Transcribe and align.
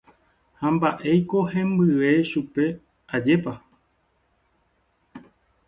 Ha 0.59 0.67
mba'éiko 0.75 1.39
hembyve 1.51 2.11
chupe, 2.29 2.65
ajépa. 3.15 3.53